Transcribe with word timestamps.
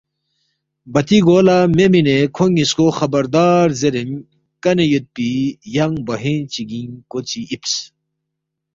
بتی 0.93 1.19
گو 1.25 1.37
لا 1.45 1.57
مے 1.75 1.85
مینے 1.91 2.17
کھونگ 2.35 2.53
نیسکو 2.57 2.85
خبردار 2.97 3.65
زیرین 3.79 4.11
کانے 4.63 4.85
یود 4.91 5.05
پی 5.13 5.27
ینگ 5.75 5.95
باہوینگ 6.07 6.45
چیگینگ 6.53 6.93
کوچی 7.11 7.41
ایپس۔ 7.49 7.73